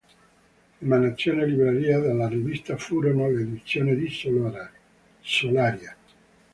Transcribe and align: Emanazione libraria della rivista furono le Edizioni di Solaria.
Emanazione 0.81 1.45
libraria 1.45 1.99
della 1.99 2.27
rivista 2.27 2.75
furono 2.75 3.29
le 3.29 3.41
Edizioni 3.41 3.95
di 3.95 4.09
Solaria. 5.29 5.95